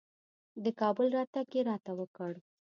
د 0.63 0.65
کابل 0.79 1.07
راتګ 1.17 1.47
یې 1.55 1.61
راته 1.69 1.91
وکړ. 1.99 2.31